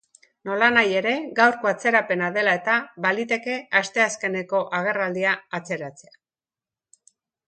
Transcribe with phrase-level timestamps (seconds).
[0.49, 6.15] Nolanahi ere, gaurko atzerapena dela eta, baliteke asteazkeneko agerraldia atzeratzea.